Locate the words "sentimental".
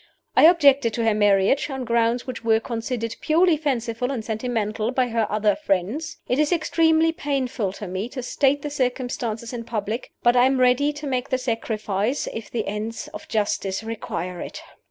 4.25-4.89